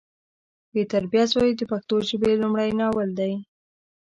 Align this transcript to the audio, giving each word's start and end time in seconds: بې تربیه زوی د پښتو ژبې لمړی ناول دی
بې 0.73 0.83
تربیه 0.93 1.23
زوی 1.33 1.49
د 1.55 1.61
پښتو 1.71 1.95
ژبې 2.09 2.31
لمړی 2.41 2.69
ناول 2.79 3.09
دی 3.19 3.33